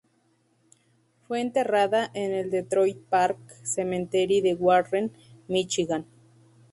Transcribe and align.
Fue 1.27 1.41
enterrada 1.41 2.09
en 2.15 2.33
el 2.33 2.49
Detroit 2.49 2.97
Park 3.01 3.37
Cemetery 3.61 4.41
de 4.41 4.55
Warren, 4.55 5.11
Michigan. 5.47 6.07